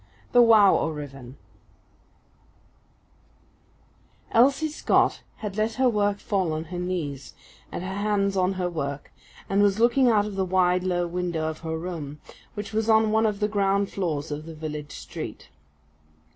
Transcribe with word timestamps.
THE 0.31 0.41
WOW 0.41 0.77
O'RIVEN 0.79 1.37
Elsie 4.31 4.69
Scott 4.69 5.21
had 5.35 5.57
let 5.57 5.73
her 5.73 5.87
work 5.87 6.17
fall 6.17 6.53
on 6.53 6.63
her 6.73 6.79
knees, 6.79 7.35
and 7.71 7.83
her 7.83 7.93
hands 7.93 8.35
on 8.35 8.53
her 8.53 8.67
work, 8.67 9.11
and 9.47 9.61
was 9.61 9.79
looking 9.79 10.09
out 10.09 10.25
of 10.25 10.35
the 10.37 10.43
wide, 10.43 10.83
low 10.83 11.05
window 11.05 11.47
of 11.47 11.59
her 11.59 11.77
room, 11.77 12.19
which 12.55 12.73
was 12.73 12.89
on 12.89 13.11
one 13.11 13.27
of 13.27 13.39
the 13.39 13.47
ground 13.47 13.91
floors 13.91 14.31
of 14.31 14.47
the 14.47 14.55
village 14.55 14.93
street. 14.93 15.49